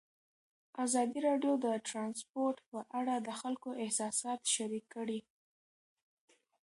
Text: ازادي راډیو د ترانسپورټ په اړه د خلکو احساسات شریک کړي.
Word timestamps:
ازادي 0.85 1.19
راډیو 1.27 1.53
د 1.65 1.67
ترانسپورټ 1.87 2.57
په 2.69 2.79
اړه 2.99 3.15
د 3.19 3.29
خلکو 3.39 3.69
احساسات 3.83 4.41
شریک 4.55 4.85
کړي. 4.95 5.19